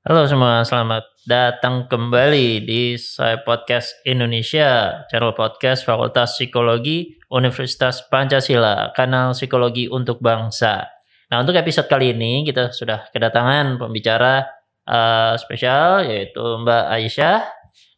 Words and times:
Halo 0.00 0.24
semua, 0.24 0.64
selamat 0.64 1.04
datang 1.28 1.84
kembali 1.84 2.64
di 2.64 2.96
Saya 2.96 3.44
Podcast 3.44 3.92
Indonesia, 4.08 5.04
channel 5.12 5.36
podcast 5.36 5.84
Fakultas 5.84 6.40
Psikologi 6.40 7.20
Universitas 7.28 8.08
Pancasila, 8.08 8.96
kanal 8.96 9.36
psikologi 9.36 9.92
untuk 9.92 10.24
bangsa. 10.24 10.88
Nah, 11.28 11.44
untuk 11.44 11.52
episode 11.52 11.84
kali 11.84 12.16
ini 12.16 12.48
kita 12.48 12.72
sudah 12.72 13.12
kedatangan 13.12 13.76
pembicara 13.76 14.48
uh, 14.88 15.36
spesial 15.36 16.08
yaitu 16.08 16.40
Mbak 16.40 16.84
Aisyah, 16.96 17.44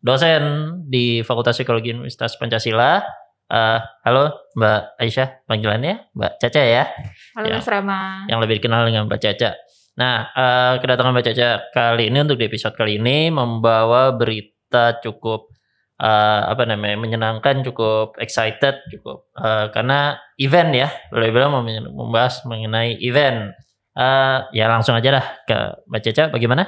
dosen 0.03 0.43
di 0.91 1.23
Fakultas 1.23 1.55
Psikologi 1.55 1.95
Universitas 1.95 2.34
Pancasila. 2.34 2.98
Uh, 3.46 3.79
halo 4.03 4.32
Mbak 4.59 4.98
Aisyah, 4.98 5.46
panggilannya 5.46 6.11
Mbak 6.19 6.32
Caca 6.43 6.62
ya. 6.66 6.84
Halo 7.39 7.46
Ya. 7.46 7.62
Mas 7.62 7.69
Rama. 7.71 8.27
yang 8.27 8.43
lebih 8.43 8.59
dikenal 8.59 8.91
dengan 8.91 9.07
Mbak 9.07 9.21
Caca. 9.23 9.55
Nah, 9.93 10.32
eh, 10.32 10.74
kedatangan 10.80 11.12
Mbak 11.12 11.24
Caca 11.32 11.50
kali 11.68 12.09
ini 12.09 12.18
untuk 12.24 12.41
di 12.41 12.48
episode 12.48 12.73
kali 12.73 12.96
ini 12.96 13.28
membawa 13.28 14.16
berita 14.16 14.96
cukup 15.05 15.52
eh, 16.00 16.42
apa 16.48 16.64
namanya 16.64 16.96
menyenangkan, 16.96 17.60
cukup 17.60 18.16
excited, 18.16 18.80
cukup 18.88 19.28
eh, 19.36 19.69
karena 19.69 20.16
event 20.41 20.70
ya, 20.73 20.88
boleh 21.12 21.28
bilang 21.28 21.60
membahas 21.92 22.41
mengenai 22.48 22.97
event. 23.05 23.52
Eh, 23.92 24.38
ya 24.56 24.73
langsung 24.73 24.97
aja 24.97 25.12
lah 25.12 25.27
ke 25.45 25.84
Mbak 25.84 26.02
Caca, 26.09 26.24
bagaimana? 26.33 26.64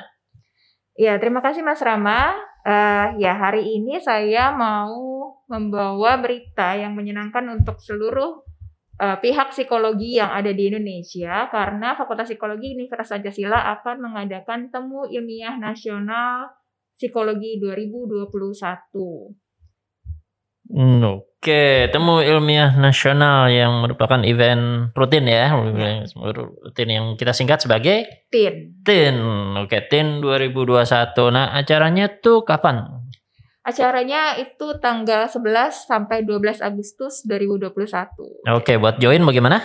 Ya, 0.95 1.17
terima 1.17 1.41
kasih 1.41 1.65
Mas 1.65 1.81
Rama. 1.81 2.37
Eh, 2.65 3.07
ya, 3.25 3.33
hari 3.41 3.77
ini 3.81 4.01
saya 4.05 4.53
mau 4.53 5.41
membawa 5.49 6.21
berita 6.21 6.77
yang 6.77 6.93
menyenangkan 6.93 7.45
untuk 7.57 7.81
seluruh 7.81 8.45
eh, 9.01 9.17
pihak 9.19 9.51
psikologi 9.51 10.19
yang 10.19 10.31
ada 10.31 10.51
di 10.55 10.71
Indonesia 10.71 11.49
karena 11.51 11.95
Fakultas 11.99 12.31
Psikologi 12.31 12.75
Universitas 12.75 13.11
Pancasila 13.11 13.73
akan 13.81 13.97
mengadakan 14.11 14.71
temu 14.71 15.07
ilmiah 15.07 15.59
nasional 15.59 16.51
psikologi 16.95 17.59
2021. 17.59 19.35
Hmm, 20.65 21.29
Oke, 21.45 21.93
temu 21.93 22.25
ilmiah 22.25 22.73
nasional 22.73 23.53
yang 23.53 23.85
merupakan 23.85 24.17
event 24.25 24.97
rutin 24.97 25.29
ya, 25.29 25.53
rutin 26.65 26.89
yang 26.89 27.21
kita 27.21 27.37
singkat 27.37 27.61
sebagai 27.61 28.25
TIN. 28.33 28.81
TIN. 28.81 29.21
Oke, 29.61 29.85
TIN 29.93 30.25
2021. 30.25 30.89
Nah, 31.37 31.53
acaranya 31.53 32.09
tuh 32.09 32.49
kapan? 32.49 33.04
Acaranya 33.65 34.37
itu 34.37 34.77
tanggal 34.77 35.25
11 35.25 35.89
sampai 35.89 36.21
12 36.21 36.61
Agustus 36.61 37.25
2021. 37.25 38.45
Oke, 38.53 38.77
buat 38.77 39.01
join 39.01 39.25
bagaimana? 39.25 39.65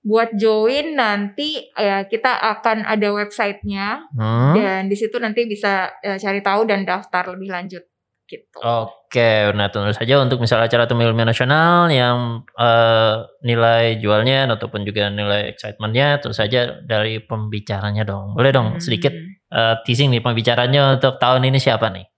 Buat 0.00 0.40
join 0.40 0.96
nanti 0.96 1.68
ya 1.76 2.08
kita 2.08 2.32
akan 2.32 2.88
ada 2.88 3.12
websitenya 3.12 4.08
Hmm. 4.16 4.56
dan 4.56 4.88
di 4.88 4.96
situ 4.96 5.20
nanti 5.20 5.44
bisa 5.44 5.92
eh, 6.00 6.16
cari 6.16 6.40
tahu 6.40 6.64
dan 6.64 6.88
daftar 6.88 7.36
lebih 7.36 7.52
lanjut 7.52 7.84
gitu. 8.24 8.58
Oke, 8.64 9.52
nah 9.52 9.68
tentu 9.68 9.92
saja 9.92 10.22
untuk 10.24 10.40
misalnya 10.40 10.72
acara 10.72 10.88
temu 10.88 11.04
ilmiah 11.04 11.28
nasional 11.28 11.92
yang 11.92 12.40
eh, 12.56 13.14
nilai 13.44 14.00
jualnya 14.00 14.48
ataupun 14.48 14.88
juga 14.88 15.12
nilai 15.12 15.52
excitementnya 15.52 16.24
tentu 16.24 16.32
saja 16.32 16.80
dari 16.80 17.20
pembicaranya 17.20 18.08
dong. 18.08 18.32
Boleh 18.32 18.56
dong 18.56 18.78
Hmm. 18.78 18.80
sedikit 18.80 19.12
eh, 19.52 19.74
teasing 19.84 20.08
nih 20.08 20.24
pembicaranya 20.24 20.96
untuk 20.96 21.20
tahun 21.20 21.44
ini 21.44 21.60
siapa 21.60 21.92
nih? 21.92 22.08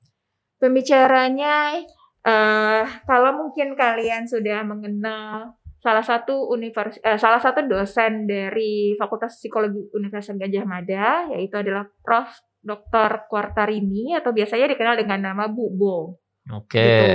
Pembicaranya 0.62 1.74
eh 2.22 2.86
kalau 3.02 3.34
mungkin 3.34 3.74
kalian 3.74 4.30
sudah 4.30 4.62
mengenal 4.62 5.58
salah 5.82 6.06
satu 6.06 6.46
univers 6.54 7.02
eh, 7.02 7.18
salah 7.18 7.42
satu 7.42 7.66
dosen 7.66 8.30
dari 8.30 8.94
Fakultas 8.94 9.42
Psikologi 9.42 9.90
Universitas 9.90 10.38
Gajah 10.38 10.62
Mada 10.62 11.26
yaitu 11.34 11.58
adalah 11.58 11.90
Prof. 12.06 12.30
Dr. 12.62 13.26
Quartarini 13.26 14.14
atau 14.14 14.30
biasanya 14.30 14.70
dikenal 14.70 14.94
dengan 14.94 15.34
nama 15.34 15.50
Bu 15.50 15.66
Bo. 15.74 16.22
Oke. 16.54 16.78
gitu. 16.78 17.10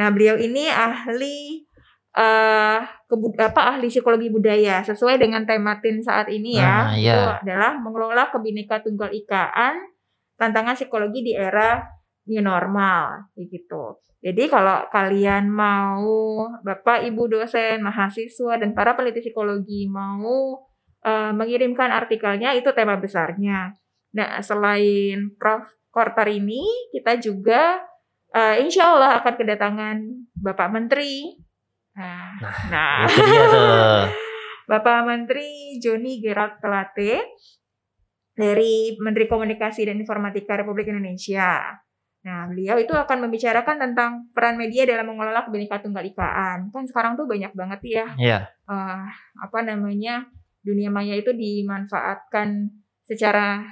Nah, 0.00 0.08
beliau 0.08 0.40
ini 0.40 0.72
ahli 0.72 1.68
eh 2.10 2.80
kebu- 3.06 3.38
apa 3.38 3.76
ahli 3.76 3.86
psikologi 3.86 4.32
budaya 4.32 4.82
sesuai 4.82 5.20
dengan 5.20 5.44
tema 5.44 5.78
TIN 5.78 6.00
saat 6.02 6.32
ini 6.32 6.56
ya. 6.58 6.90
iya. 6.96 7.12
Itu 7.12 7.30
adalah 7.44 7.76
mengelola 7.76 8.32
kebineka 8.32 8.82
tunggal 8.82 9.12
ikaan 9.12 9.78
tantangan 10.40 10.74
psikologi 10.74 11.22
di 11.22 11.32
era 11.36 11.84
new 12.28 12.42
normal 12.42 13.30
gitu. 13.36 14.00
Jadi 14.20 14.52
kalau 14.52 14.84
kalian 14.92 15.48
mau 15.48 16.44
Bapak 16.60 17.08
Ibu 17.08 17.40
dosen, 17.40 17.80
mahasiswa 17.80 18.60
dan 18.60 18.76
para 18.76 18.92
peneliti 18.92 19.24
psikologi 19.24 19.88
mau 19.88 20.60
eh, 21.00 21.32
mengirimkan 21.32 21.88
artikelnya 21.88 22.52
itu 22.52 22.68
tema 22.76 23.00
besarnya. 23.00 23.72
Nah, 24.12 24.40
selain 24.44 25.36
Prof. 25.40 25.64
Kortar 25.90 26.30
ini, 26.30 26.62
kita 26.94 27.18
juga 27.18 27.82
eh, 28.30 28.62
insya 28.62 28.94
Allah 28.94 29.18
akan 29.18 29.34
kedatangan 29.34 29.96
Bapak 30.38 30.70
Menteri. 30.70 31.34
Nah, 31.98 32.38
nah, 32.70 33.10
Itu 33.10 33.26
dia 33.26 33.44
tuh. 33.50 34.06
Bapak 34.70 35.02
Menteri 35.02 35.82
Joni 35.82 36.22
Gerald 36.22 36.62
Pelate 36.62 37.26
dari 38.38 38.94
Menteri 39.02 39.26
Komunikasi 39.26 39.82
dan 39.82 39.98
Informatika 39.98 40.54
Republik 40.54 40.86
Indonesia. 40.94 41.74
Nah, 42.20 42.44
beliau 42.52 42.76
itu 42.76 42.92
akan 42.92 43.24
membicarakan 43.24 43.80
tentang 43.80 44.28
peran 44.36 44.60
media 44.60 44.84
dalam 44.84 45.08
mengelola 45.08 45.40
kebinekaan 45.48 45.80
tunggal 45.80 46.04
ikaan. 46.04 46.68
Kan 46.68 46.84
sekarang 46.84 47.16
tuh 47.16 47.24
banyak 47.24 47.48
banget 47.56 47.80
ya 47.80 48.06
Iya. 48.20 48.38
eh, 48.68 49.04
apa 49.40 49.58
namanya 49.64 50.28
dunia 50.60 50.92
maya 50.92 51.16
itu 51.16 51.32
dimanfaatkan 51.32 52.68
secara 53.08 53.64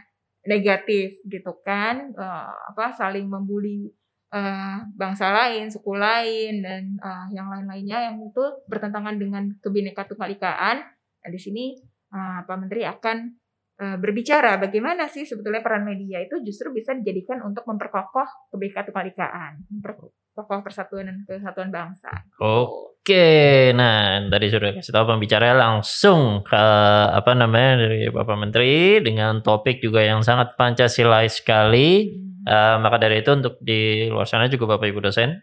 negatif 0.48 1.20
gitu 1.28 1.52
kan 1.60 2.08
Eh, 2.16 2.52
apa 2.72 2.88
saling 2.96 3.28
membuli 3.28 3.92
eh, 4.32 4.76
bangsa 4.96 5.28
lain 5.32 5.68
suku 5.68 5.92
lain 5.92 6.64
dan 6.64 6.96
eh, 6.96 7.26
yang 7.36 7.52
lain-lainnya 7.52 8.08
yang 8.08 8.16
itu 8.16 8.44
bertentangan 8.64 9.20
dengan 9.20 9.44
kebinekaan 9.60 10.08
tunggal 10.08 10.32
ikaan 10.32 10.80
nah, 11.20 11.28
di 11.28 11.36
sini 11.36 11.76
eh, 12.08 12.38
Pak 12.48 12.56
Menteri 12.56 12.88
akan 12.88 13.28
berbicara 13.78 14.58
bagaimana 14.58 15.06
sih 15.06 15.22
sebetulnya 15.22 15.62
peran 15.62 15.86
media 15.86 16.18
itu 16.18 16.42
justru 16.42 16.74
bisa 16.74 16.98
dijadikan 16.98 17.38
untuk 17.46 17.62
memperkokoh 17.62 18.50
kebinekaan 18.50 18.84
tunggal 18.90 19.06
ikaan 19.06 19.52
memperkokoh 19.70 20.60
persatuan 20.66 21.06
dan 21.06 21.22
kesatuan 21.22 21.70
bangsa 21.70 22.10
Oke, 22.42 23.70
nah 23.72 24.20
tadi 24.28 24.50
sudah 24.50 24.74
kasih 24.76 24.92
tahu 24.92 25.14
pembicaranya 25.14 25.56
langsung 25.56 26.42
ke 26.42 26.64
apa 27.08 27.32
namanya 27.32 27.88
dari 27.88 28.10
Bapak 28.10 28.36
Menteri 28.36 29.00
dengan 29.00 29.40
topik 29.40 29.80
juga 29.80 30.04
yang 30.04 30.20
sangat 30.20 30.58
Pancasilais 30.60 31.40
sekali. 31.40 32.12
Eh, 32.44 32.76
maka 32.82 33.00
dari 33.00 33.24
itu 33.24 33.30
untuk 33.32 33.56
di 33.62 34.10
luar 34.12 34.28
sana 34.28 34.44
juga 34.48 34.76
Bapak 34.76 34.92
Ibu 34.92 35.00
dosen 35.00 35.40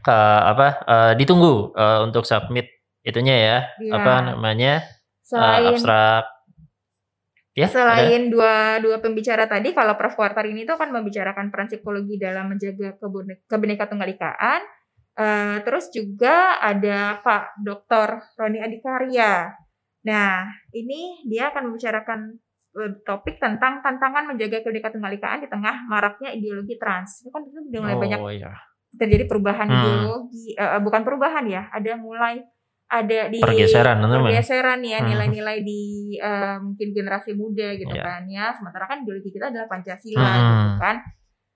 ke 0.00 0.18
apa 0.40 0.66
eh, 0.88 1.12
ditunggu 1.20 1.76
eh, 1.76 1.98
untuk 2.08 2.24
submit 2.24 2.64
itunya 3.04 3.36
ya 3.36 3.58
Iya. 3.80 3.92
apa 3.96 4.12
namanya 4.32 4.80
eh, 4.80 5.24
selain 5.24 5.68
abstrak 5.72 6.24
ya 7.54 7.66
ada? 7.66 7.74
Selain 7.74 8.30
dua 8.30 8.78
dua 8.78 8.96
pembicara 9.02 9.46
tadi, 9.46 9.74
kalau 9.74 9.94
Prof. 9.94 10.14
Quartar 10.14 10.46
ini 10.46 10.62
tuh 10.68 10.76
akan 10.78 10.90
membicarakan 11.00 11.50
peran 11.50 11.66
psikologi 11.70 12.16
dalam 12.16 12.50
menjaga 12.52 12.98
kebinekaan 13.48 13.90
tunggal 13.90 14.10
ikaan. 14.10 14.60
Eh, 15.20 15.56
terus 15.66 15.90
juga 15.90 16.62
ada 16.62 17.20
Pak 17.20 17.60
Dr. 17.60 18.22
Roni 18.38 18.58
Adikarya. 18.62 19.52
Nah, 20.06 20.48
ini 20.72 21.26
dia 21.28 21.52
akan 21.52 21.72
membicarakan 21.72 22.38
eh, 22.80 22.92
topik 23.02 23.42
tentang 23.42 23.82
tantangan 23.82 24.30
menjaga 24.30 24.62
kebinekaan 24.64 24.96
tunggal 24.96 25.14
ikaan 25.18 25.44
di 25.44 25.48
tengah 25.50 25.84
maraknya 25.90 26.30
ideologi 26.32 26.78
trans. 26.78 27.26
Itu 27.26 27.34
kan 27.34 27.42
itu 27.44 27.58
udah 27.68 27.80
mulai 27.82 27.98
banyak 27.98 28.20
oh 28.22 28.32
iya 28.32 28.52
terjadi 28.96 29.30
perubahan 29.30 29.70
Hmm. 29.70 29.78
ideologi, 29.78 30.58
eh, 30.58 30.80
bukan 30.82 31.02
perubahan 31.06 31.44
ya, 31.46 31.70
ada 31.70 31.94
mulai 31.94 32.42
ada 32.90 33.30
di 33.30 33.38
Pergeseran, 33.38 34.02
pergeseran 34.02 34.82
ya 34.82 34.98
Hmm. 34.98 35.08
nilai-nilai 35.08 35.62
di 35.62 35.82
eh, 36.16 36.58
mungkin 36.58 36.88
generasi 36.90 37.32
muda 37.32 37.70
gitu 37.72 37.86
Iya. 37.88 38.02
kan 38.02 38.22
ya 38.26 38.50
sementara 38.50 38.84
kan 38.84 39.00
ideologi 39.00 39.30
kita 39.30 39.48
adalah 39.48 39.66
pancasila 39.66 40.18
Hmm. 40.26 40.42
gitu 40.42 40.76
kan 40.76 40.96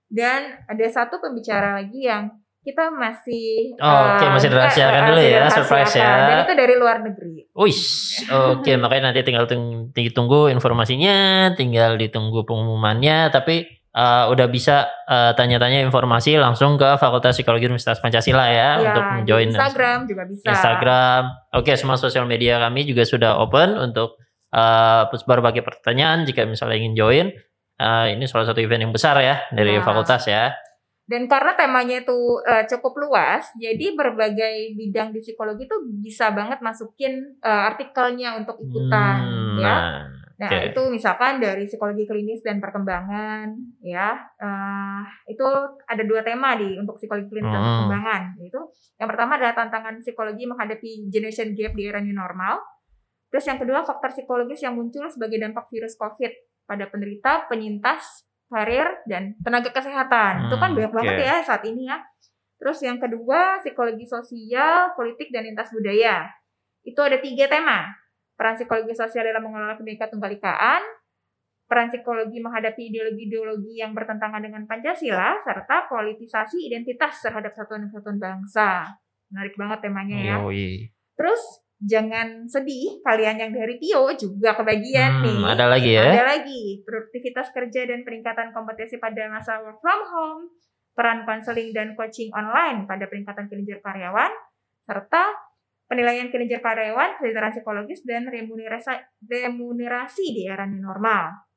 dan 0.07 0.41
ada 0.65 0.85
satu 0.87 1.19
pembicara 1.19 1.75
lagi 1.75 2.01
yang 2.01 2.31
kita 2.61 2.89
masih 2.89 3.77
Oh, 3.77 3.85
oke, 4.09 4.23
eh, 4.23 4.31
masih 4.31 4.49
dirahasiakan 4.49 4.95
eh, 4.95 5.05
dulu 5.05 5.13
masih 5.13 5.27
ya, 5.27 5.37
dirahasiakan. 5.37 5.59
surprise 5.61 5.93
ya. 5.93 6.09
dan 6.23 6.37
itu 6.41 6.53
dari 6.55 6.75
luar 6.75 6.97
negeri 6.99 7.35
Wih, 7.51 7.79
oke 8.25 8.71
makanya 8.81 9.03
nanti 9.05 9.21
tinggal 9.21 9.45
tung- 9.45 9.91
ditunggu 9.91 10.49
informasinya, 10.49 11.17
tinggal 11.53 11.93
ditunggu 11.95 12.41
pengumumannya, 12.41 13.29
tapi 13.29 13.69
eh, 13.95 14.25
udah 14.27 14.47
bisa 14.47 14.75
eh, 15.05 15.31
tanya-tanya 15.33 15.79
informasi 15.81 16.35
langsung 16.35 16.75
ke 16.75 16.95
Fakultas 16.95 17.33
Psikologi 17.33 17.65
Universitas 17.65 17.97
Pancasila 17.97 18.45
ya, 18.45 18.75
Ya, 18.75 18.91
untuk 18.91 19.03
join 19.25 19.49
Instagram 19.49 19.99
juga 20.05 20.23
bisa 20.27 20.51
Instagram. 20.51 21.21
Oke, 21.53 21.73
semua 21.73 21.95
sosial 21.95 22.25
media 22.25 22.59
kami 22.59 22.83
juga 22.83 23.01
sudah 23.03 23.39
open 23.39 23.79
untuk 23.79 24.19
eh, 24.51 25.03
berbagai 25.23 25.63
pertanyaan 25.63 26.23
jika 26.23 26.43
misalnya 26.43 26.75
ingin 26.75 26.93
join. 26.93 27.27
Eh, 27.75 28.05
ini 28.11 28.23
salah 28.23 28.45
satu 28.45 28.59
event 28.59 28.83
yang 28.83 28.93
besar 28.93 29.19
ya 29.19 29.43
dari 29.49 29.75
Ya. 29.75 29.83
fakultas 29.83 30.23
ya. 30.25 30.55
Dan 31.05 31.29
karena 31.29 31.53
temanya 31.53 32.01
itu 32.01 32.17
eh, 32.41 32.65
cukup 32.65 32.97
luas, 32.97 33.51
jadi 33.55 33.93
berbagai 33.93 34.73
bidang 34.73 35.11
di 35.11 35.21
psikologi 35.21 35.67
itu 35.67 35.77
bisa 36.01 36.31
banget 36.31 36.59
masukin 36.59 37.35
eh, 37.37 37.61
artikelnya 37.69 38.39
untuk 38.39 38.57
ikutan, 38.57 39.17
Hmm, 39.21 39.57
ya. 39.59 39.69
Nah, 39.69 39.91
Nah, 40.35 40.51
Oke. 40.51 40.67
itu 40.67 40.81
misalkan 40.91 41.39
dari 41.39 41.63
psikologi 41.63 42.03
klinis 42.03 42.43
dan 42.43 42.59
perkembangan, 42.59 43.55
ya. 43.79 44.19
eh, 44.35 45.01
itu 45.31 45.47
ada 45.87 46.03
dua 46.03 46.21
tema 46.21 46.59
di 46.59 46.75
untuk 46.75 46.99
psikologi 46.99 47.31
klinis 47.31 47.47
dan 47.47 47.61
Hmm. 47.63 47.71
perkembangan. 47.87 48.21
Yaitu 48.43 48.59
yang 48.99 49.07
pertama 49.07 49.39
adalah 49.39 49.55
tantangan 49.55 49.95
psikologi 50.03 50.43
menghadapi 50.43 51.07
generation 51.07 51.55
gap 51.55 51.71
di 51.71 51.83
era 51.87 52.03
new 52.03 52.11
normal. 52.11 52.59
Terus 53.31 53.47
yang 53.47 53.59
kedua 53.59 53.83
faktor 53.83 54.11
psikologis 54.11 54.59
yang 54.59 54.75
muncul 54.75 55.07
sebagai 55.07 55.39
dampak 55.39 55.71
virus 55.71 55.95
COVID 55.95 56.31
pada 56.67 56.87
penderita, 56.87 57.47
penyintas, 57.47 58.27
karir, 58.47 59.03
dan 59.07 59.39
tenaga 59.39 59.71
kesehatan. 59.71 60.47
itu 60.47 60.55
kan 60.55 60.69
Hmm, 60.71 60.77
banyak 60.77 60.93
banget 60.93 61.15
oke. 61.15 61.25
ya 61.25 61.35
saat 61.41 61.63
ini 61.63 61.87
ya. 61.87 61.99
Terus 62.55 62.79
yang 62.81 62.99
kedua 62.99 63.59
psikologi 63.59 64.03
sosial, 64.03 64.95
politik, 64.95 65.31
dan 65.31 65.43
lintas 65.43 65.71
budaya. 65.71 66.27
Itu 66.83 66.99
ada 66.99 67.19
tiga 67.19 67.47
tema 67.47 67.87
peran 68.35 68.55
psikologi 68.55 68.91
sosial 68.91 69.25
dalam 69.25 69.43
mengelola 69.43 69.75
pendidikan 69.75 70.11
tunggal 70.11 70.31
ikaan, 70.31 70.83
peran 71.65 71.89
psikologi 71.89 72.37
menghadapi 72.39 72.93
ideologi-ideologi 72.93 73.81
yang 73.81 73.91
bertentangan 73.91 74.43
dengan 74.43 74.69
Pancasila, 74.69 75.41
serta 75.41 75.89
politisasi 75.89 76.69
identitas 76.69 77.23
terhadap 77.25 77.55
satuan 77.57 77.89
kesatuan 77.89 78.21
bangsa. 78.21 78.85
Menarik 79.33 79.57
banget 79.57 79.79
temanya 79.81 80.17
ya. 80.21 80.35
Yoi. 80.45 80.93
Terus 81.17 81.41
jangan 81.81 82.45
sedih, 82.45 83.01
kalian 83.01 83.35
yang 83.41 83.51
dari 83.51 83.75
Tio 83.81 84.07
juga 84.13 84.53
kebagian 84.55 85.19
Hmm, 85.19 85.25
nih. 85.25 85.39
ada 85.57 85.65
lagi 85.67 85.91
ya? 85.95 86.05
Ada 86.05 86.25
lagi 86.37 86.61
produktivitas 86.85 87.49
kerja 87.51 87.81
dan 87.89 88.05
peningkatan 88.05 88.53
kompetensi 88.53 89.01
pada 89.01 89.25
masa 89.27 89.59
work 89.65 89.81
from 89.81 90.01
home, 90.05 90.41
peran 90.95 91.25
konseling 91.25 91.73
dan 91.73 91.97
coaching 91.97 92.29
online 92.31 92.85
pada 92.85 93.09
peningkatan 93.09 93.49
kinerja 93.49 93.81
karyawan, 93.81 94.31
serta 94.85 95.23
penilaian 95.95 96.27
kinerja 96.27 96.59
karyawan, 96.59 97.15
kesejahteraan 97.15 97.55
psikologis 97.55 98.03
dan 98.03 98.27
remunerasi 98.27 98.91
remunerasi 99.23 100.25
di 100.35 100.43
era 100.43 100.67
normal. 100.67 101.47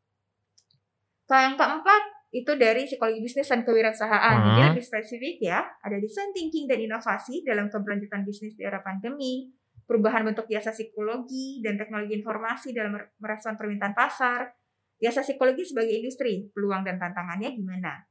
Kalau 1.27 1.43
yang 1.43 1.57
keempat 1.59 2.03
itu 2.31 2.53
dari 2.61 2.85
psikologi 2.87 3.25
bisnis 3.25 3.49
dan 3.51 3.67
kewirausahaan. 3.67 4.37
Jadi 4.47 4.61
Hmm. 4.61 4.69
lebih 4.73 4.85
spesifik 4.85 5.37
ya, 5.43 5.65
ada 5.83 5.97
design 5.97 6.31
thinking 6.37 6.71
dan 6.71 6.79
inovasi 6.79 7.43
dalam 7.43 7.73
keberlanjutan 7.73 8.23
bisnis 8.23 8.53
di 8.55 8.63
era 8.63 8.85
pandemi, 8.85 9.49
perubahan 9.89 10.23
bentuk 10.29 10.45
jasa 10.47 10.71
psikologi 10.71 11.65
dan 11.65 11.81
teknologi 11.81 12.21
informasi 12.21 12.77
dalam 12.77 12.95
mer- 12.95 13.17
merespon 13.17 13.57
permintaan 13.57 13.97
pasar, 13.97 14.53
jasa 15.01 15.25
psikologi 15.25 15.65
sebagai 15.65 15.97
industri, 15.97 16.53
peluang 16.53 16.85
dan 16.85 17.01
tantangannya 17.01 17.57
gimana. 17.57 18.05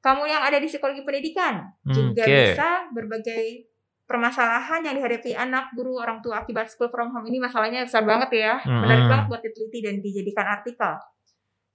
Kamu 0.00 0.24
yang 0.24 0.40
ada 0.40 0.56
di 0.56 0.68
psikologi 0.70 1.04
pendidikan 1.04 1.68
Hmm, 1.84 1.92
juga 1.92 2.24
Oke. 2.24 2.36
bisa 2.56 2.68
berbagai 2.96 3.44
permasalahan 4.08 4.80
yang 4.80 4.96
dihadapi 4.96 5.36
anak, 5.36 5.76
guru, 5.76 6.00
orang 6.00 6.24
tua 6.24 6.40
akibat 6.40 6.72
school 6.72 6.88
from 6.88 7.12
home 7.12 7.28
ini 7.28 7.36
masalahnya 7.36 7.84
besar 7.84 8.08
banget 8.08 8.32
ya. 8.32 8.54
Menarik 8.64 9.04
banget 9.04 9.26
buat 9.28 9.42
diteliti 9.44 9.78
dan 9.84 10.00
dijadikan 10.00 10.48
artikel. 10.48 10.96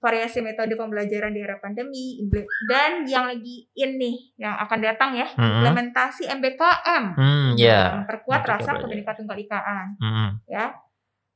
Variasi 0.02 0.44
metode 0.44 0.76
pembelajaran 0.76 1.32
di 1.32 1.40
era 1.40 1.56
pandemi 1.56 2.20
dan 2.68 3.08
yang 3.08 3.24
lagi 3.24 3.64
in 3.72 3.96
nih 3.96 4.36
yang 4.36 4.52
akan 4.60 4.78
datang 4.84 5.16
ya, 5.16 5.24
Mm-mm. 5.32 5.64
implementasi 5.64 6.28
MBKM. 6.28 7.04
Hmm, 7.16 7.48
ya. 7.56 8.04
Memperkuat 8.04 8.44
rasa 8.44 8.76
kebinekaan 8.84 9.16
tunggal 9.16 9.38
ikaan 9.40 9.86
Hmm, 9.96 10.28
ya. 10.44 10.76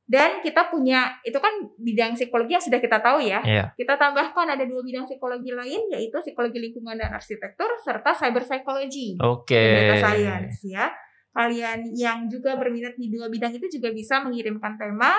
Dan 0.09 0.41
kita 0.41 0.73
punya 0.73 1.21
itu 1.21 1.37
kan 1.37 1.53
bidang 1.77 2.17
psikologi 2.17 2.57
yang 2.57 2.65
sudah 2.65 2.81
kita 2.81 2.97
tahu 2.97 3.21
ya. 3.21 3.45
Iya. 3.45 3.63
Kita 3.77 3.93
tambahkan 3.93 4.57
ada 4.57 4.65
dua 4.65 4.81
bidang 4.81 5.05
psikologi 5.05 5.53
lain 5.53 5.85
yaitu 5.93 6.17
psikologi 6.17 6.57
lingkungan 6.57 6.97
dan 6.97 7.13
arsitektur 7.13 7.69
serta 7.85 8.17
cyber 8.17 8.41
psychology 8.41 9.21
Oke. 9.21 9.53
dan 9.53 9.73
data 9.85 9.95
science 10.01 10.65
ya. 10.65 10.89
Kalian 11.29 11.93
yang 11.93 12.25
juga 12.25 12.57
berminat 12.57 12.97
di 12.97 13.13
dua 13.13 13.29
bidang 13.29 13.53
itu 13.53 13.69
juga 13.69 13.93
bisa 13.93 14.17
mengirimkan 14.25 14.81
tema 14.81 15.13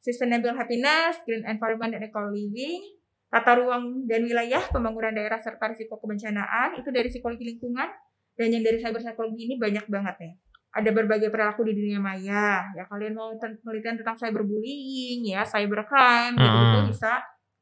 sustainable 0.00 0.56
happiness, 0.56 1.20
green 1.28 1.44
environment 1.44 1.92
dan 1.92 2.02
eco 2.08 2.32
living, 2.32 2.80
tata 3.28 3.60
ruang 3.60 4.08
dan 4.08 4.24
wilayah, 4.24 4.64
pembangunan 4.72 5.12
daerah 5.12 5.38
serta 5.44 5.76
risiko 5.76 6.00
kebencanaan 6.00 6.80
itu 6.80 6.88
dari 6.88 7.12
psikologi 7.12 7.44
lingkungan 7.52 7.92
dan 8.32 8.48
yang 8.48 8.64
dari 8.64 8.80
cyber 8.80 9.04
psychology 9.04 9.44
ini 9.44 9.60
banyak 9.60 9.84
banget 9.92 10.16
ya. 10.24 10.32
Ada 10.72 10.88
berbagai 10.88 11.28
perilaku 11.28 11.68
di 11.68 11.76
dunia 11.76 12.00
maya. 12.00 12.64
Ya 12.72 12.88
kalian 12.88 13.12
mau 13.12 13.36
penelitian 13.36 14.00
tentang 14.00 14.16
cyberbullying 14.16 15.20
ya, 15.28 15.44
cybercrime 15.44 16.32
gitu, 16.32 16.48
gitu 16.48 16.78
Hmm. 16.80 16.88
bisa 16.88 17.12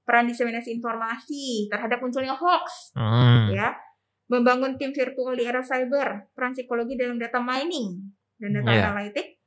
peran 0.06 0.26
diseminasi 0.26 0.74
informasi 0.74 1.70
terhadap 1.70 2.02
munculnya 2.02 2.34
hoax 2.34 2.94
Hmm. 2.98 3.50
ya 3.54 3.78
membangun 4.26 4.74
tim 4.74 4.90
virtual 4.90 5.34
di 5.34 5.46
era 5.46 5.62
cyber 5.62 6.30
peran 6.34 6.50
psikologi 6.50 6.98
dalam 6.98 7.14
data 7.14 7.38
mining 7.38 8.10
dan 8.38 8.58
data 8.58 8.70
Iya. 8.70 8.82
analitik 8.90 9.38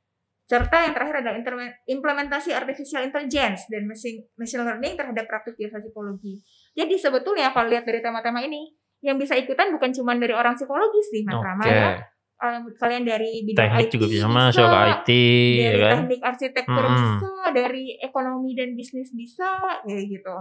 serta 0.44 0.88
yang 0.88 0.92
terakhir 0.92 1.20
adalah 1.24 1.36
implementasi 1.84 2.52
artificial 2.52 3.00
intelligence 3.00 3.64
dan 3.68 3.84
machine, 3.84 4.24
machine 4.36 4.60
learning 4.60 4.96
terhadap 4.96 5.24
praktik 5.24 5.56
jasa 5.56 5.80
psikologi 5.80 6.40
jadi 6.72 6.96
sebetulnya 6.96 7.52
kalau 7.52 7.68
lihat 7.68 7.84
dari 7.84 8.00
tema-tema 8.00 8.40
ini 8.40 8.72
yang 9.00 9.20
bisa 9.20 9.36
ikutan 9.36 9.68
bukan 9.68 9.92
cuma 9.92 10.16
dari 10.16 10.32
orang 10.32 10.56
psikologi 10.56 11.00
sih 11.00 11.28
mas 11.28 11.44
Rama 11.44 11.60
Oke. 11.60 11.72
ya 11.76 11.88
Kalian 12.74 13.02
dari 13.02 13.42
bidang 13.42 13.58
Teknik 13.60 13.82
IT 13.82 13.92
juga 13.92 14.06
bisa 14.08 14.26
masuk 14.26 14.64
ke 14.64 14.78
IT, 14.86 15.08
ya 15.10 15.64
dari 15.66 15.80
kan? 15.80 15.92
teknik 15.98 16.20
arsitektur 16.22 16.82
Mm-mm. 16.82 16.98
bisa 17.16 17.30
dari 17.50 17.84
ekonomi 17.98 18.50
dan 18.52 18.68
bisnis 18.72 19.10
bisa 19.10 19.48
kayak 19.82 20.04
gitu 20.10 20.36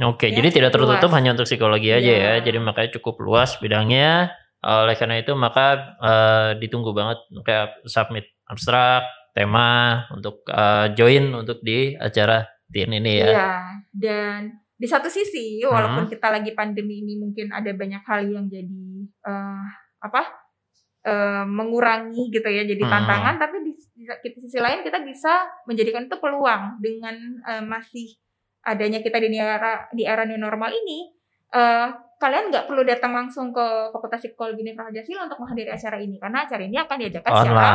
Oke, 0.00 0.26
Ya, 0.26 0.36
jadi 0.36 0.48
tidak 0.52 0.70
tertutup 0.70 1.02
luas. 1.04 1.16
hanya 1.18 1.34
untuk 1.34 1.42
psikologi 1.44 1.90
aja 1.90 1.98
ya. 1.98 2.14
Iya. 2.38 2.46
Jadi 2.46 2.58
makanya 2.58 2.90
cukup 2.94 3.18
luas 3.18 3.58
bidangnya. 3.58 4.30
Oleh 4.60 4.94
karena 4.94 5.18
itu 5.18 5.34
maka 5.34 5.66
eh, 5.98 6.50
ditunggu 6.56 6.90
banget 6.92 7.18
kayak 7.42 7.82
submit 7.82 8.22
abstrak, 8.44 9.02
tema 9.32 9.66
untuk 10.10 10.46
eh, 10.46 10.94
join 10.94 11.34
untuk 11.34 11.58
di 11.60 11.94
acara 11.94 12.46
TIN 12.66 12.94
ini 12.94 13.12
ya. 13.16 13.26
Iya, 13.28 13.50
dan 13.90 14.40
di 14.72 14.86
satu 14.86 15.10
sisi 15.10 15.58
walaupun 15.60 16.06
Hmm. 16.06 16.12
kita 16.12 16.30
lagi 16.30 16.54
pandemi 16.54 17.02
ini 17.02 17.18
mungkin 17.18 17.50
ada 17.50 17.70
banyak 17.72 17.98
hal 18.00 18.22
yang 18.22 18.46
jadi 18.46 18.84
eh, 19.24 19.62
apa 19.98 20.22
eh, 21.08 21.44
mengurangi 21.48 22.28
gitu 22.28 22.44
ya 22.44 22.62
jadi 22.68 22.82
Hmm. 22.84 22.92
tantangan, 22.92 23.34
tapi 23.40 23.56
di, 23.64 23.72
di 23.96 24.04
di 24.04 24.38
sisi 24.44 24.60
lain 24.60 24.84
kita 24.84 25.00
bisa 25.00 25.48
menjadikan 25.64 26.04
itu 26.04 26.16
peluang 26.20 26.76
dengan 26.84 27.16
eh, 27.48 27.64
masih 27.64 28.12
adanya 28.62 29.00
kita 29.00 29.16
di 29.16 29.40
era 29.40 29.88
di 29.90 30.04
era 30.04 30.28
new 30.28 30.36
normal 30.36 30.68
ini. 30.70 31.16
eh, 31.48 31.88
kalian 32.20 32.52
nggak 32.52 32.66
perlu 32.68 32.84
datang 32.84 33.16
langsung 33.16 33.54
ke 33.56 33.66
Fakultas 33.94 34.20
Psikologi 34.20 34.60
Universitas 34.60 35.06
Pancasila 35.06 35.20
untuk 35.32 35.38
menghadiri 35.40 35.70
acara 35.72 35.96
ini 35.96 36.16
karena 36.20 36.38
acara 36.44 36.62
ini 36.66 36.76
akan 36.76 36.96
diadakan 37.00 37.30
secara 37.32 37.70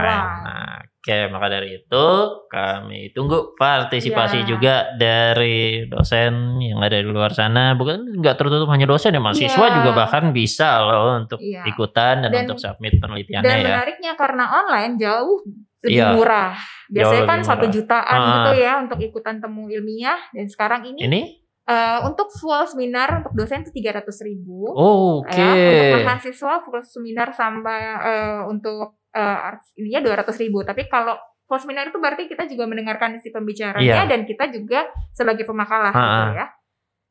Online. 0.00 0.67
Oke, 1.08 1.32
maka 1.32 1.46
dari 1.48 1.80
itu 1.80 2.06
kami 2.52 3.00
tunggu 3.16 3.56
partisipasi 3.56 4.44
Ya. 4.44 4.46
juga 4.46 4.74
dari 5.00 5.88
dosen 5.88 6.60
yang 6.60 6.84
ada 6.84 7.00
di 7.00 7.08
luar 7.08 7.32
sana. 7.32 7.72
Bukan 7.72 8.20
nggak 8.20 8.36
tertutup 8.36 8.68
hanya 8.68 8.84
dosen 8.84 9.16
ya, 9.16 9.20
mahasiswa 9.24 9.56
Iya. 9.64 9.76
juga 9.80 9.90
bahkan 9.96 10.36
bisa 10.36 10.84
loh 10.84 11.16
untuk 11.16 11.40
Iya. 11.40 11.64
ikutan 11.64 12.20
dan, 12.20 12.30
Dan- 12.30 12.44
untuk 12.44 12.60
submit 12.60 13.00
penelitiannya 13.00 13.48
Dan 13.48 13.56
ya. 13.56 13.68
menariknya 13.72 14.12
karena 14.14 14.44
online 14.52 15.00
jauh 15.00 15.40
lebih 15.80 15.96
Iya. 15.96 16.12
murah. 16.12 16.52
Biasanya 16.92 17.24
Jauh 17.24 17.30
kan 17.32 17.40
satu 17.40 17.66
jutaan 17.72 18.18
Ah. 18.20 18.28
gitu 18.28 18.52
ya 18.60 18.72
untuk 18.76 18.98
ikutan 19.00 19.40
temu 19.40 19.64
ilmiah. 19.68 20.20
Dan 20.34 20.44
sekarang 20.44 20.84
ini, 20.84 21.08
Ini? 21.08 21.22
eh, 21.64 21.98
untuk 22.04 22.28
full 22.34 22.64
seminar 22.64 23.24
untuk 23.24 23.32
dosen 23.32 23.64
itu 23.64 23.72
tiga 23.72 23.96
ratus 23.96 24.20
ribu. 24.20 24.68
Oh, 24.72 25.20
Oke. 25.24 25.36
Ya, 25.36 25.94
untuk 25.94 26.04
mahasiswa 26.04 26.52
full 26.60 26.80
seminar 26.82 27.32
sampai 27.32 27.80
eh, 27.96 28.40
untuk 28.44 28.97
arts- 29.20 29.74
ininya 29.74 30.00
dua 30.04 30.14
ratus 30.20 30.36
ribu. 30.38 30.62
Tapi 30.62 30.86
kalau 30.86 31.18
full 31.44 31.58
seminar 31.58 31.88
itu 31.88 31.96
berarti 31.96 32.28
kita 32.28 32.44
juga 32.44 32.68
mendengarkan 32.68 33.16
si 33.18 33.32
pembicaranya 33.32 34.04
Iya. 34.04 34.10
dan 34.10 34.24
kita 34.24 34.52
juga 34.52 34.84
sebagai 35.10 35.44
pemakalah 35.44 35.90
Ah, 35.90 35.98
gitu 35.98 36.20
ah. 36.20 36.30
ya. 36.34 36.46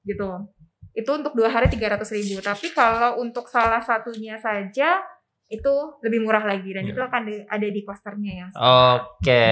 Gitu. 0.04 0.30
Itu 0.94 1.10
untuk 1.14 1.34
dua 1.34 1.50
hari 1.50 1.68
tiga 1.68 1.94
ratus 1.94 2.10
ribu. 2.10 2.38
Tapi 2.40 2.70
kalau 2.72 3.18
untuk 3.18 3.46
salah 3.46 3.82
satunya 3.82 4.38
saja 4.38 5.02
itu 5.48 5.74
lebih 6.04 6.28
murah 6.28 6.44
lagi 6.44 6.76
dan 6.76 6.84
Iya. 6.84 6.92
itu 6.92 7.00
akan 7.00 7.22
di- 7.24 7.46
ada 7.48 7.68
di 7.68 7.82
posternya 7.82 8.32
ya. 8.36 8.48
Oke, 8.60 9.48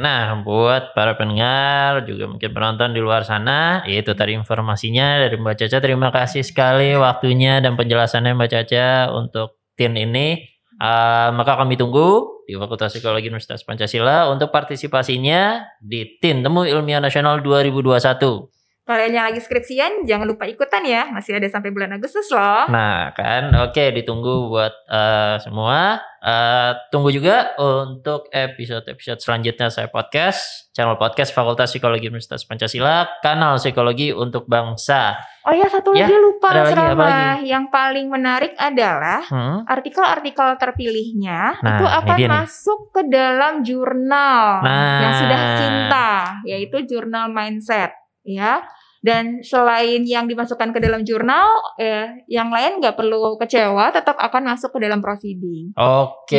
nah 0.00 0.40
buat 0.40 0.96
para 0.96 1.14
pendengar 1.14 2.00
juga 2.02 2.26
mungkin 2.26 2.48
penonton 2.48 2.96
di 2.96 3.00
luar 3.00 3.22
sana, 3.22 3.84
itu 3.84 4.08
tadi 4.12 4.32
informasinya 4.32 5.20
dari 5.20 5.36
Mbak 5.36 5.54
Caca. 5.60 5.78
Terima 5.78 6.08
kasih 6.08 6.40
sekali 6.40 6.96
waktunya 6.96 7.60
dan 7.60 7.76
penjelasannya 7.76 8.32
Mbak 8.34 8.50
Caca 8.50 8.86
untuk 9.12 9.60
TIN 9.76 9.94
ini. 9.94 10.57
Eh, 10.78 11.28
maka 11.34 11.58
kami 11.58 11.74
tunggu 11.74 12.38
di 12.46 12.54
Fakultas 12.54 12.94
Psikologi 12.94 13.26
Universitas 13.26 13.66
Pancasila 13.66 14.30
untuk 14.30 14.54
partisipasinya 14.54 15.66
di 15.82 16.06
TIN 16.22 16.46
Temu 16.46 16.62
Ilmiah 16.62 17.02
Nasional 17.02 17.42
2021. 17.42 18.57
Kalian 18.88 19.12
yang 19.12 19.26
lagi 19.28 19.38
skripsian 19.38 20.02
jangan 20.02 20.24
lupa 20.24 20.48
ikutan 20.48 20.80
ya, 20.80 21.12
masih 21.12 21.36
ada 21.36 21.44
sampai 21.44 21.68
bulan 21.68 21.92
Agustus 21.92 22.32
loh. 22.32 22.64
Nah 22.66 23.12
kan, 23.12 23.52
oke 23.52 23.84
ditunggu 23.92 24.48
buat 24.48 24.72
uh, 24.88 25.36
semua. 25.38 26.00
Uh, 26.18 26.74
tunggu 26.90 27.14
juga 27.14 27.54
untuk 27.56 28.26
episode-episode 28.32 29.22
selanjutnya 29.22 29.70
saya 29.70 29.86
podcast, 29.86 30.66
channel 30.72 30.96
podcast 30.96 31.30
Fakultas 31.30 31.70
Psikologi 31.70 32.08
Universitas 32.08 32.42
Pancasila, 32.42 33.06
kanal 33.20 33.54
Psikologi 33.54 34.10
untuk 34.10 34.42
Bangsa. 34.44 35.14
Oh 35.44 35.54
ya 35.54 35.70
satu 35.70 35.94
Ya, 35.94 36.04
lagi 36.04 36.18
lupa 36.18 36.48
ada 36.50 36.62
lagi, 36.64 36.74
apa 36.74 37.04
lagi? 37.04 37.46
Yang 37.46 37.64
paling 37.70 38.06
menarik 38.08 38.52
adalah 38.58 39.22
Hmm? 39.24 39.62
artikel-artikel 39.64 40.58
terpilihnya 40.58 41.60
Nah, 41.60 41.70
itu 41.70 41.84
akan 41.86 42.16
dia 42.16 42.26
nih. 42.26 42.30
masuk 42.34 42.80
ke 42.90 43.02
dalam 43.06 43.52
jurnal 43.62 44.60
Nah. 44.60 44.98
yang 44.98 45.12
sudah 45.14 45.40
cinta, 45.54 46.08
yaitu 46.42 46.76
jurnal 46.84 47.30
mindset, 47.30 47.94
ya. 48.28 48.60
Dan 48.98 49.46
selain 49.46 50.02
yang 50.02 50.26
dimasukkan 50.26 50.74
ke 50.74 50.82
dalam 50.82 51.06
jurnal, 51.06 51.46
eh, 51.78 52.26
yang 52.26 52.50
lain 52.50 52.82
nggak 52.82 52.98
perlu 52.98 53.38
kecewa, 53.38 53.94
tetap 53.94 54.18
akan 54.18 54.50
masuk 54.50 54.74
ke 54.74 54.82
dalam 54.82 54.98
proceeding. 54.98 55.70
Oke, 55.78 56.34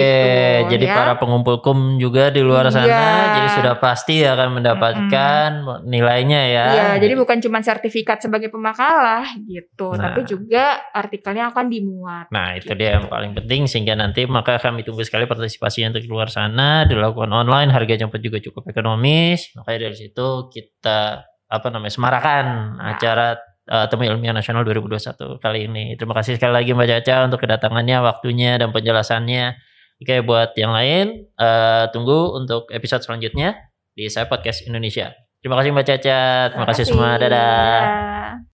Gitu, 0.67 0.75
jadi 0.75 0.85
ya. 0.91 0.95
para 0.99 1.13
pengumpul 1.15 1.63
kum 1.63 1.95
juga 1.95 2.27
di 2.27 2.43
luar 2.43 2.67
sana, 2.67 2.83
Iya. 2.83 3.31
jadi 3.31 3.47
sudah 3.55 3.73
pasti 3.79 4.27
akan 4.27 4.59
mendapatkan 4.59 5.49
nilainya 5.87 6.41
ya. 6.51 6.65
Iya, 6.67 6.87
jadi 6.99 7.15
bukan 7.15 7.39
cuma 7.39 7.63
sertifikat 7.63 8.19
sebagai 8.19 8.51
pemakalah 8.51 9.23
gitu, 9.47 9.95
Nah. 9.95 10.11
tapi 10.11 10.27
juga 10.27 10.83
artikelnya 10.91 11.55
akan 11.55 11.65
dimuat. 11.71 12.27
Nah 12.27 12.59
itu 12.59 12.75
dia 12.75 12.99
yang 12.99 13.07
paling 13.07 13.39
penting 13.39 13.71
sehingga 13.71 13.95
nanti 13.95 14.27
maka 14.27 14.59
kami 14.59 14.83
tunggu 14.83 15.07
sekali 15.07 15.23
partisipasi 15.23 15.87
untuk 15.87 16.03
di 16.03 16.11
luar 16.11 16.27
sana 16.27 16.83
dilakukan 16.83 17.31
online 17.31 17.71
harganya 17.71 18.11
pun 18.11 18.19
juga 18.19 18.43
cukup 18.43 18.67
ekonomis 18.67 19.55
makanya 19.55 19.87
dari 19.87 19.95
situ 19.95 20.27
kita 20.51 21.23
apa 21.49 21.67
namanya 21.73 21.93
semarakan 21.93 22.45
Nah. 22.77 22.93
acara 22.95 23.35
uh, 23.69 23.85
Temu 23.89 24.05
Ilmiah 24.05 24.33
Nasional 24.33 24.61
2021 24.65 25.41
kali 25.41 25.65
ini. 25.65 25.85
Terima 25.97 26.13
kasih 26.17 26.37
sekali 26.37 26.53
lagi 26.53 26.71
Mbak 26.77 26.87
Caca 26.87 27.15
untuk 27.25 27.39
kedatangannya 27.41 27.97
waktunya 28.05 28.61
dan 28.61 28.69
penjelasannya. 28.69 29.57
Oke 29.99 30.23
buat 30.23 30.55
yang 30.55 30.71
lain 30.71 31.27
eh, 31.35 31.83
tunggu 31.91 32.31
untuk 32.31 32.71
episode 32.71 33.03
selanjutnya 33.03 33.59
di 33.91 34.07
saya 34.07 34.31
podcast 34.31 34.63
Indonesia. 34.63 35.11
Terima 35.43 35.59
kasih 35.59 35.75
Mbak 35.75 35.85
Caca. 35.91 36.21
Terima 36.55 36.65
kasih 36.71 36.85
semua. 36.87 37.19
dadah. 37.19 37.81
Ya. 37.83 38.47